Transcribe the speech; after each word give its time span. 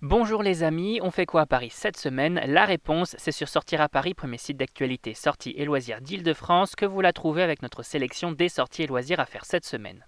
Bonjour 0.00 0.44
les 0.44 0.62
amis, 0.62 1.00
on 1.02 1.10
fait 1.10 1.26
quoi 1.26 1.40
à 1.40 1.46
Paris 1.46 1.70
cette 1.72 1.96
semaine? 1.96 2.40
La 2.46 2.64
réponse, 2.64 3.16
c'est 3.18 3.32
sur 3.32 3.48
Sortir 3.48 3.80
à 3.80 3.88
Paris, 3.88 4.14
premier 4.14 4.38
site 4.38 4.56
d'actualité 4.56 5.12
sorties 5.12 5.54
et 5.56 5.64
loisirs 5.64 6.00
d'Île-de-France, 6.00 6.76
que 6.76 6.86
vous 6.86 7.00
la 7.00 7.12
trouvez 7.12 7.42
avec 7.42 7.62
notre 7.62 7.82
sélection 7.82 8.30
des 8.30 8.48
sorties 8.48 8.84
et 8.84 8.86
loisirs 8.86 9.18
à 9.18 9.26
faire 9.26 9.44
cette 9.44 9.64
semaine. 9.64 10.06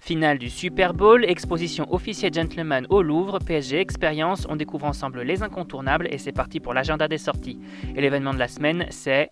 Finale 0.00 0.38
du 0.38 0.48
Super 0.48 0.94
Bowl, 0.94 1.26
exposition 1.26 1.92
officier 1.92 2.32
gentleman 2.32 2.86
au 2.88 3.02
Louvre, 3.02 3.40
PSG 3.40 3.78
Expérience, 3.78 4.46
on 4.48 4.56
découvre 4.56 4.86
ensemble 4.86 5.20
les 5.20 5.42
incontournables 5.42 6.08
et 6.10 6.16
c'est 6.16 6.32
parti 6.32 6.60
pour 6.60 6.72
l'agenda 6.72 7.08
des 7.08 7.18
sorties. 7.18 7.60
Et 7.94 8.00
l'événement 8.00 8.32
de 8.32 8.38
la 8.38 8.48
semaine, 8.48 8.86
c'est... 8.88 9.28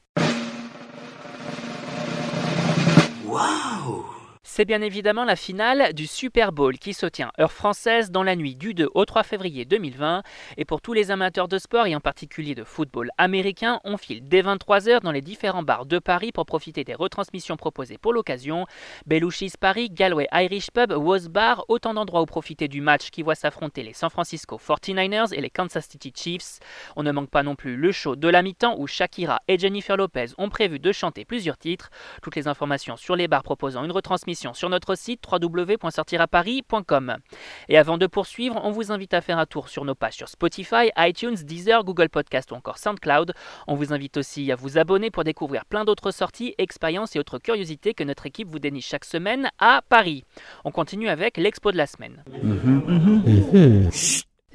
Waouh 3.24 4.23
c'est 4.56 4.64
bien 4.64 4.82
évidemment 4.82 5.24
la 5.24 5.34
finale 5.34 5.94
du 5.94 6.06
Super 6.06 6.52
Bowl 6.52 6.78
qui 6.78 6.94
se 6.94 7.06
tient 7.06 7.32
heure 7.40 7.50
française 7.50 8.12
dans 8.12 8.22
la 8.22 8.36
nuit 8.36 8.54
du 8.54 8.72
2 8.72 8.88
au 8.94 9.04
3 9.04 9.24
février 9.24 9.64
2020. 9.64 10.22
Et 10.58 10.64
pour 10.64 10.80
tous 10.80 10.92
les 10.92 11.10
amateurs 11.10 11.48
de 11.48 11.58
sport 11.58 11.88
et 11.88 11.96
en 11.96 11.98
particulier 11.98 12.54
de 12.54 12.62
football 12.62 13.10
américain, 13.18 13.80
on 13.82 13.96
file 13.96 14.22
dès 14.22 14.42
23h 14.42 15.00
dans 15.00 15.10
les 15.10 15.22
différents 15.22 15.64
bars 15.64 15.86
de 15.86 15.98
Paris 15.98 16.30
pour 16.30 16.46
profiter 16.46 16.84
des 16.84 16.94
retransmissions 16.94 17.56
proposées 17.56 17.98
pour 17.98 18.12
l'occasion. 18.12 18.66
Belushis 19.06 19.54
Paris, 19.58 19.90
Galway 19.90 20.28
Irish 20.32 20.70
Pub, 20.70 20.92
Was 20.92 21.26
Bar, 21.28 21.64
autant 21.66 21.92
d'endroits 21.92 22.22
où 22.22 22.26
profiter 22.26 22.68
du 22.68 22.80
match 22.80 23.10
qui 23.10 23.22
voit 23.22 23.34
s'affronter 23.34 23.82
les 23.82 23.92
San 23.92 24.08
Francisco 24.08 24.56
49ers 24.56 25.34
et 25.34 25.40
les 25.40 25.50
Kansas 25.50 25.88
City 25.88 26.12
Chiefs. 26.14 26.60
On 26.94 27.02
ne 27.02 27.10
manque 27.10 27.30
pas 27.30 27.42
non 27.42 27.56
plus 27.56 27.74
le 27.74 27.90
show 27.90 28.14
de 28.14 28.28
la 28.28 28.40
mi-temps 28.42 28.76
où 28.78 28.86
Shakira 28.86 29.40
et 29.48 29.58
Jennifer 29.58 29.96
Lopez 29.96 30.26
ont 30.38 30.48
prévu 30.48 30.78
de 30.78 30.92
chanter 30.92 31.24
plusieurs 31.24 31.58
titres. 31.58 31.90
Toutes 32.22 32.36
les 32.36 32.46
informations 32.46 32.96
sur 32.96 33.16
les 33.16 33.26
bars 33.26 33.42
proposant 33.42 33.82
une 33.82 33.90
retransmission 33.90 34.43
sur 34.52 34.68
notre 34.68 34.96
site 34.96 35.22
www.sortiraparis.com. 35.30 37.16
Et 37.68 37.78
avant 37.78 37.96
de 37.96 38.06
poursuivre, 38.06 38.60
on 38.62 38.70
vous 38.70 38.92
invite 38.92 39.14
à 39.14 39.20
faire 39.20 39.38
un 39.38 39.46
tour 39.46 39.68
sur 39.68 39.84
nos 39.84 39.94
pages 39.94 40.16
sur 40.16 40.28
Spotify, 40.28 40.90
iTunes, 40.98 41.36
Deezer, 41.36 41.84
Google 41.84 42.08
Podcast 42.08 42.50
ou 42.52 42.54
encore 42.54 42.78
SoundCloud. 42.78 43.32
On 43.66 43.74
vous 43.74 43.92
invite 43.92 44.16
aussi 44.16 44.50
à 44.52 44.56
vous 44.56 44.76
abonner 44.78 45.10
pour 45.10 45.24
découvrir 45.24 45.64
plein 45.64 45.84
d'autres 45.84 46.10
sorties, 46.10 46.54
expériences 46.58 47.16
et 47.16 47.18
autres 47.18 47.38
curiosités 47.38 47.94
que 47.94 48.04
notre 48.04 48.26
équipe 48.26 48.48
vous 48.48 48.58
déniche 48.58 48.88
chaque 48.88 49.04
semaine 49.04 49.50
à 49.58 49.82
Paris. 49.88 50.24
On 50.64 50.70
continue 50.70 51.08
avec 51.08 51.36
l'expo 51.36 51.72
de 51.72 51.76
la 51.76 51.86
semaine. 51.86 52.24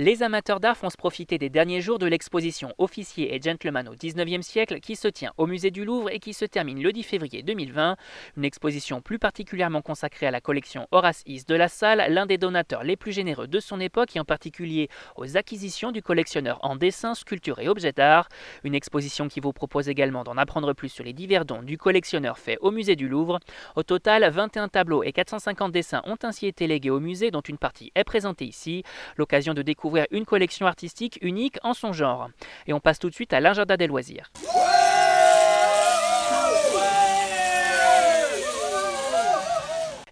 Les 0.01 0.23
amateurs 0.23 0.61
d'art 0.61 0.77
font 0.77 0.89
se 0.89 0.95
profiter 0.95 1.37
des 1.37 1.49
derniers 1.49 1.81
jours 1.81 1.99
de 1.99 2.05
l'exposition 2.05 2.73
Officier 2.77 3.35
et 3.35 3.41
Gentleman 3.41 3.89
au 3.89 3.95
19e 3.95 4.43
siècle 4.43 4.79
qui 4.79 4.95
se 4.95 5.09
tient 5.09 5.33
au 5.35 5.45
musée 5.45 5.71
du 5.71 5.83
Louvre 5.83 6.09
et 6.09 6.19
qui 6.19 6.33
se 6.33 6.45
termine 6.45 6.81
le 6.81 6.93
10 6.93 7.03
février 7.03 7.43
2020. 7.43 7.97
Une 8.37 8.45
exposition 8.45 9.01
plus 9.01 9.19
particulièrement 9.19 9.81
consacrée 9.81 10.25
à 10.25 10.31
la 10.31 10.39
collection 10.39 10.87
Horace 10.91 11.21
Is 11.25 11.43
de 11.45 11.53
la 11.53 11.67
salle, 11.67 12.13
l'un 12.13 12.25
des 12.25 12.37
donateurs 12.37 12.85
les 12.85 12.95
plus 12.95 13.11
généreux 13.11 13.47
de 13.47 13.59
son 13.59 13.81
époque 13.81 14.15
et 14.15 14.21
en 14.21 14.23
particulier 14.23 14.87
aux 15.17 15.35
acquisitions 15.35 15.91
du 15.91 16.01
collectionneur 16.01 16.59
en 16.61 16.77
dessin, 16.77 17.13
sculpture 17.13 17.59
et 17.59 17.67
objets 17.67 17.91
d'art. 17.91 18.29
Une 18.63 18.75
exposition 18.75 19.27
qui 19.27 19.41
vous 19.41 19.51
propose 19.51 19.89
également 19.89 20.23
d'en 20.23 20.37
apprendre 20.37 20.71
plus 20.71 20.87
sur 20.87 21.03
les 21.03 21.11
divers 21.11 21.43
dons 21.43 21.61
du 21.61 21.77
collectionneur 21.77 22.39
fait 22.39 22.57
au 22.61 22.71
musée 22.71 22.95
du 22.95 23.09
Louvre. 23.09 23.41
Au 23.75 23.83
total, 23.83 24.23
21 24.31 24.69
tableaux 24.69 25.03
et 25.03 25.11
450 25.11 25.73
dessins 25.73 26.03
ont 26.05 26.17
ainsi 26.23 26.47
été 26.47 26.67
légués 26.67 26.89
au 26.89 27.01
musée 27.01 27.31
dont 27.31 27.41
une 27.41 27.57
partie 27.57 27.91
est 27.95 28.05
présentée 28.05 28.45
ici. 28.45 28.83
L'occasion 29.17 29.53
de 29.53 29.61
découvrir 29.61 29.88
une 30.11 30.25
collection 30.25 30.67
artistique 30.67 31.19
unique 31.21 31.57
en 31.63 31.73
son 31.73 31.93
genre. 31.93 32.29
Et 32.67 32.73
on 32.73 32.79
passe 32.79 32.99
tout 32.99 33.09
de 33.09 33.15
suite 33.15 33.33
à 33.33 33.39
l'agenda 33.39 33.77
des 33.77 33.87
loisirs. 33.87 34.31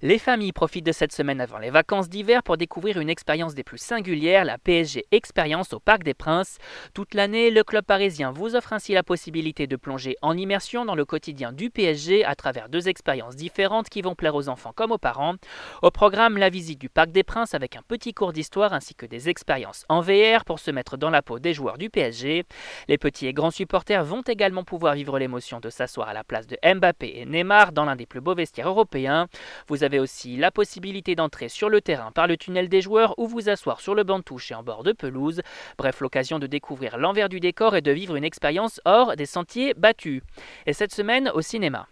Les 0.08 0.20
familles 0.20 0.54
profitent 0.54 0.86
de 0.86 0.94
cette 0.94 1.12
semaine 1.12 1.42
avant 1.42 1.58
les 1.58 1.70
vacances 1.70 2.08
d'hiver 2.08 2.42
pour 2.42 2.56
découvrir 2.56 2.98
une 2.98 3.10
expérience 3.10 3.56
des 3.56 3.66
plus 3.66 3.78
singulières, 3.78 4.46
la 4.46 4.58
PSG 4.58 5.04
Expérience 5.12 5.74
au 5.74 5.82
Parc 5.82 6.04
des 6.04 6.14
Princes. 6.14 6.60
Toute 6.94 7.14
l'année, 7.14 7.52
le 7.52 7.62
club 7.66 7.84
parisien 7.84 8.32
vous 8.32 8.56
offre 8.56 8.72
ainsi 8.72 8.94
la 8.94 9.04
possibilité 9.04 9.68
de 9.68 9.76
plonger 9.76 10.16
en 10.22 10.38
immersion 10.38 10.86
dans 10.86 10.96
le 10.96 11.04
quotidien 11.04 11.52
du 11.52 11.70
PSG 11.70 12.24
à 12.24 12.36
travers 12.36 12.70
deux 12.70 12.88
expériences 12.88 13.36
différentes 13.36 13.90
qui 13.90 14.02
vont 14.02 14.16
plaire 14.16 14.36
aux 14.36 14.48
enfants 14.48 14.72
comme 14.74 14.94
aux 14.94 14.98
parents. 14.98 15.34
Au 15.82 15.92
programme, 15.92 16.38
la 16.38 16.50
visite 16.50 16.80
du 16.80 16.88
Parc 16.88 17.12
des 17.12 17.24
Princes 17.24 17.54
avec 17.54 17.76
un 17.76 17.82
petit 17.86 18.14
cours 18.14 18.32
d'histoire 18.32 18.72
ainsi 18.72 18.96
que 18.96 19.06
des 19.06 19.28
expériences 19.28 19.84
en 19.90 20.00
VR 20.00 20.46
pour 20.46 20.60
se 20.60 20.72
mettre 20.72 20.96
dans 20.96 21.10
la 21.10 21.22
peau 21.22 21.40
des 21.40 21.54
joueurs 21.54 21.78
du 21.78 21.90
PSG. 21.90 22.46
Les 22.88 22.98
petits 22.98 23.28
et 23.28 23.34
grands 23.34 23.52
supporters 23.52 24.06
vont 24.06 24.22
également 24.22 24.64
pouvoir 24.64 24.94
vivre 24.94 25.20
l'émotion 25.20 25.60
de 25.60 25.70
s'asseoir 25.70 26.08
à 26.08 26.14
la 26.14 26.24
place 26.24 26.48
de 26.48 26.58
Mbappé 26.64 27.12
et 27.14 27.26
Neymar 27.26 27.74
dans 27.74 27.84
l'un 27.84 27.98
des 27.98 28.06
plus 28.06 28.22
beaux 28.22 28.36
vestiaires 28.36 28.70
européens. 28.70 29.28
Vous 29.68 29.84
aussi 30.00 30.38
la 30.38 30.52
possibilité 30.52 31.16
d'entrer 31.16 31.50
sur 31.50 31.70
le 31.70 31.82
terrain 31.82 32.12
par 32.12 32.28
le 32.28 32.38
tunnel 32.38 32.70
des 32.70 32.82
joueurs 32.82 33.18
ou 33.18 33.28
vous 33.28 33.50
asseoir 33.50 33.82
sur 33.82 33.96
le 33.96 34.04
banc 34.04 34.20
de 34.20 34.24
touche 34.24 34.52
et 34.52 34.56
en 34.56 34.64
bord 34.64 34.84
de 34.84 34.92
pelouse. 34.92 35.42
Bref, 35.78 36.02
l'occasion 36.02 36.40
de 36.40 36.48
découvrir 36.48 36.98
l'envers 36.98 37.30
du 37.30 37.40
décor 37.40 37.76
et 37.76 37.82
de 37.82 37.92
vivre 37.92 38.16
une 38.16 38.24
expérience 38.24 38.82
hors 38.86 39.16
des 39.16 39.26
sentiers 39.26 39.74
battus. 39.74 40.22
Et 40.66 40.74
cette 40.74 40.94
semaine 40.94 41.32
au 41.34 41.42
cinéma. 41.42 41.88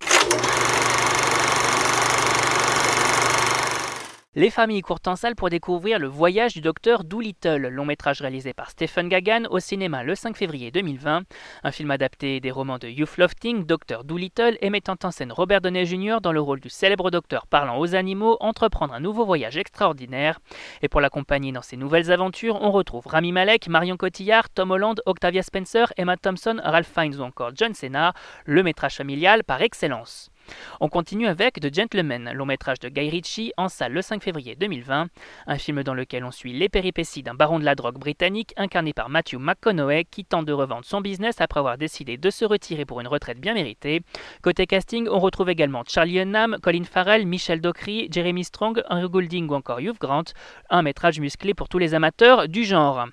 Les 4.38 4.50
familles 4.50 4.82
courent 4.82 5.00
en 5.06 5.16
salle 5.16 5.34
pour 5.34 5.50
découvrir 5.50 5.98
Le 5.98 6.08
voyage 6.08 6.56
du 6.56 6.60
docteur 6.60 7.06
Doolittle, 7.06 7.70
long 7.70 7.86
métrage 7.86 8.20
réalisé 8.20 8.52
par 8.52 8.70
Stephen 8.70 9.08
Gagan 9.08 9.46
au 9.50 9.60
cinéma 9.60 10.04
le 10.04 10.14
5 10.14 10.36
février 10.36 10.72
2020. 10.72 11.22
Un 11.64 11.72
film 11.72 11.90
adapté 11.90 12.42
des 12.42 12.52
romans 12.52 12.78
de 12.78 12.90
Hugh 12.90 13.16
Lofting, 13.18 13.66
Docteur 13.66 14.04
Doolittle, 14.04 14.58
et 14.60 14.70
mettant 14.70 14.98
en 15.04 15.12
scène 15.12 15.32
Robert 15.32 15.62
Downey 15.62 15.86
Jr. 15.86 16.18
dans 16.22 16.34
le 16.34 16.42
rôle 16.42 16.60
du 16.60 16.68
célèbre 16.68 17.12
docteur 17.12 17.48
parlant 17.48 17.80
aux 17.80 17.96
animaux, 17.96 18.36
entreprendre 18.42 18.94
un 18.94 19.00
nouveau 19.00 19.24
voyage 19.24 19.56
extraordinaire. 19.56 20.42
Et 20.82 20.90
pour 20.90 21.00
l'accompagner 21.00 21.54
dans 21.54 21.62
ses 21.62 21.78
nouvelles 21.78 22.12
aventures, 22.12 22.62
on 22.62 22.72
retrouve 22.72 23.08
Rami 23.08 23.32
Malek, 23.32 23.70
Marion 23.70 23.96
Cotillard, 23.96 24.50
Tom 24.50 24.72
Holland, 24.72 25.02
Octavia 25.06 25.44
Spencer, 25.44 25.94
Emma 25.96 26.18
Thompson, 26.18 26.60
Ralph 26.62 26.92
Fiennes 26.94 27.22
ou 27.22 27.24
encore 27.24 27.52
John 27.56 27.74
Cena, 27.74 28.14
le 28.44 28.64
métrage 28.64 28.96
familial 28.96 29.46
par 29.46 29.62
excellence. 29.62 30.30
On 30.80 30.90
continue 30.90 31.28
avec 31.28 31.60
The 31.60 31.74
Gentleman, 31.74 32.32
long 32.34 32.46
métrage 32.46 32.80
de 32.80 32.90
Guy 32.90 33.10
Ritchie, 33.10 33.54
en 33.58 33.70
salle 33.70 33.94
le 33.94 34.02
5 34.02 34.24
février 34.24 34.56
2020, 34.56 35.08
un 35.48 35.58
film 35.58 35.84
dans 35.84 35.94
lequel 35.94 36.24
on 36.24 36.32
suit 36.32 36.54
les 36.54 36.70
péripéties 36.70 37.24
d'un 37.24 37.34
baron 37.34 37.60
de 37.60 37.66
la 37.66 37.76
drogue 37.76 37.98
britannique 37.98 38.54
incarné 38.58 38.94
par 38.94 39.10
Matthew 39.10 39.36
McConaughey 39.36 40.06
qui 40.06 40.26
tente 40.26 40.46
de 40.46 40.54
revendre 40.54 40.86
son 40.86 41.02
business 41.02 41.42
après 41.42 41.60
avoir 41.60 41.78
décidé 41.78 42.18
de 42.18 42.30
se 42.30 42.46
retirer 42.46 42.86
pour 42.86 43.02
une 43.02 43.08
retraite 43.08 43.40
bien 43.40 43.54
méritée. 43.54 44.02
Côté 44.42 44.66
casting, 44.66 45.08
on 45.10 45.20
retrouve 45.20 45.50
également 45.50 45.84
Charlie 45.88 46.20
Hunnam, 46.20 46.58
Colin 46.62 46.84
Farrell, 46.84 47.26
Michel 47.26 47.62
Dockery, 47.62 48.08
Jeremy 48.12 48.44
Strong, 48.44 48.84
Henry 48.90 49.10
Goulding 49.10 49.50
ou 49.50 49.54
encore 49.56 49.80
Hugh 49.80 49.98
Grant, 50.00 50.26
un 50.70 50.82
métrage 50.82 51.20
musclé 51.20 51.54
pour 51.54 51.70
tous 51.70 51.78
les 51.78 51.94
amateurs 51.94 52.48
du 52.48 52.64
genre. 52.64 53.08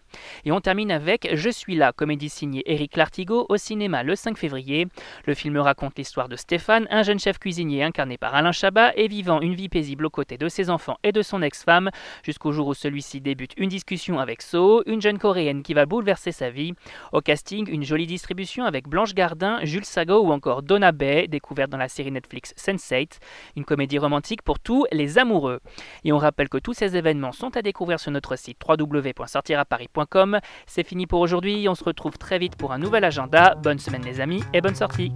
Et 0.44 0.52
on 0.52 0.60
termine 0.60 0.90
avec 0.90 1.28
Je 1.34 1.50
suis 1.50 1.74
là, 1.74 1.92
comédie 1.92 2.28
signée 2.28 2.62
Eric 2.66 2.96
Lartigot 2.96 3.46
au 3.48 3.56
cinéma 3.56 4.02
le 4.02 4.16
5 4.16 4.36
février. 4.36 4.86
Le 5.26 5.34
film 5.34 5.56
raconte 5.58 5.98
l'histoire 5.98 6.28
de 6.28 6.36
Stéphane, 6.36 6.86
un 6.90 7.02
jeune 7.02 7.18
chef 7.22 7.38
cuisinier 7.38 7.84
incarné 7.84 8.18
par 8.18 8.34
Alain 8.34 8.50
Chabat 8.50 8.92
et 8.96 9.06
vivant 9.06 9.40
une 9.40 9.54
vie 9.54 9.68
paisible 9.68 10.06
aux 10.06 10.10
côtés 10.10 10.38
de 10.38 10.48
ses 10.48 10.70
enfants 10.70 10.98
et 11.04 11.12
de 11.12 11.22
son 11.22 11.40
ex-femme, 11.40 11.90
jusqu'au 12.24 12.50
jour 12.50 12.66
où 12.66 12.74
celui-ci 12.74 13.20
débute 13.20 13.52
une 13.56 13.68
discussion 13.68 14.18
avec 14.18 14.42
So, 14.42 14.82
une 14.86 15.00
jeune 15.00 15.18
coréenne 15.18 15.62
qui 15.62 15.72
va 15.72 15.86
bouleverser 15.86 16.32
sa 16.32 16.50
vie. 16.50 16.72
Au 17.12 17.20
casting, 17.20 17.68
une 17.70 17.84
jolie 17.84 18.08
distribution 18.08 18.64
avec 18.64 18.88
Blanche 18.88 19.14
Gardin, 19.14 19.60
Jules 19.62 19.84
Sago 19.84 20.18
ou 20.20 20.32
encore 20.32 20.62
Donna 20.62 20.90
Bay, 20.90 21.28
découverte 21.28 21.70
dans 21.70 21.78
la 21.78 21.88
série 21.88 22.10
Netflix 22.10 22.54
Sense8, 22.56 23.20
une 23.56 23.64
comédie 23.64 23.98
romantique 23.98 24.42
pour 24.42 24.58
tous 24.58 24.86
les 24.90 25.18
amoureux. 25.18 25.60
Et 26.02 26.12
on 26.12 26.18
rappelle 26.18 26.48
que 26.48 26.58
tous 26.58 26.74
ces 26.74 26.96
événements 26.96 27.32
sont 27.32 27.56
à 27.56 27.62
découvrir 27.62 28.00
sur 28.00 28.10
notre 28.10 28.34
site 28.36 28.58
www.sortiraparis.com. 28.68 30.40
C'est 30.66 30.86
fini 30.86 31.06
pour 31.06 31.20
aujourd'hui, 31.20 31.68
on 31.68 31.76
se 31.76 31.84
retrouve 31.84 32.18
très 32.18 32.38
vite 32.38 32.56
pour 32.56 32.72
un 32.72 32.78
nouvel 32.78 33.04
agenda. 33.04 33.54
Bonne 33.62 33.78
semaine 33.78 34.04
les 34.04 34.20
amis 34.20 34.42
et 34.52 34.60
bonne 34.60 34.74
sortie 34.74 35.12